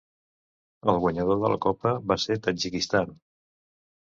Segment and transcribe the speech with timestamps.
[0.93, 3.15] El guanyador de la copa va ser Tadjikistan.